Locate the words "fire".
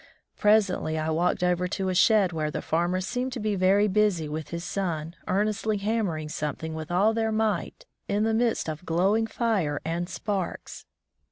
9.27-9.79